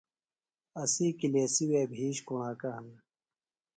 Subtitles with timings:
[0.81, 2.95] اسی کلیسیۡ وے بِھیش کُݨاکہ ہِنہ۔